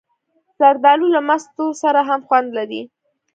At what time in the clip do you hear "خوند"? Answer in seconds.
2.27-2.49